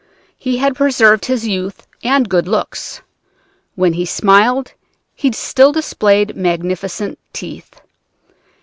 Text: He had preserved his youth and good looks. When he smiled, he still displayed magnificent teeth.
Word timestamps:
He 0.35 0.57
had 0.57 0.75
preserved 0.75 1.25
his 1.25 1.45
youth 1.47 1.85
and 2.03 2.27
good 2.27 2.47
looks. 2.47 3.03
When 3.75 3.93
he 3.93 4.03
smiled, 4.03 4.73
he 5.13 5.31
still 5.31 5.71
displayed 5.71 6.35
magnificent 6.35 7.19
teeth. 7.33 7.79